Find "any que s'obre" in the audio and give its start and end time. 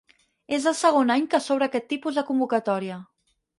1.17-1.69